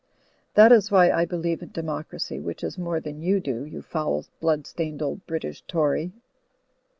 [0.55, 4.25] "That is why I believe in Democracy, which is more than you do, you foul
[4.39, 6.11] blood stained old British Tory.